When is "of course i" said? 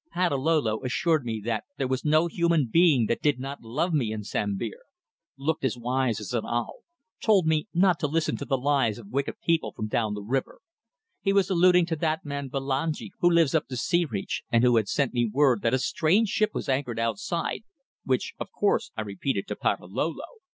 18.39-19.01